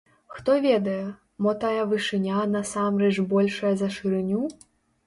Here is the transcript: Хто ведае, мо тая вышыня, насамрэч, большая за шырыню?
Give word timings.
Хто 0.35 0.55
ведае, 0.63 1.03
мо 1.47 1.51
тая 1.65 1.83
вышыня, 1.91 2.41
насамрэч, 2.57 3.15
большая 3.37 3.75
за 3.85 3.89
шырыню? 3.99 4.43